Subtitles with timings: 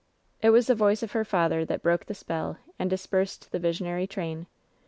[0.41, 4.07] ''It was the voice of her father that broke the spell and dispersed the visionary
[4.07, 4.47] train.